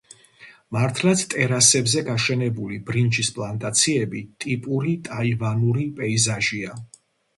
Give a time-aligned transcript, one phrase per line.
[0.75, 6.75] მართლაც, ტერასებზე გაშენებული ბრინჯის პლანტაციები ტიპური ტაივანური პეიზაჟია.